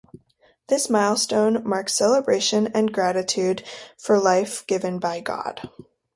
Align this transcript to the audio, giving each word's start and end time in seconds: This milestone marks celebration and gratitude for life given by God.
This 0.67 0.89
milestone 0.89 1.61
marks 1.63 1.93
celebration 1.93 2.65
and 2.73 2.91
gratitude 2.91 3.63
for 3.99 4.19
life 4.19 4.65
given 4.65 4.97
by 4.97 5.19
God. 5.19 5.69